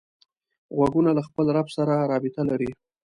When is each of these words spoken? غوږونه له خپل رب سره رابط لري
غوږونه 0.75 1.11
له 1.17 1.21
خپل 1.27 1.45
رب 1.57 1.67
سره 1.75 1.93
رابط 2.09 2.35
لري 2.49 2.69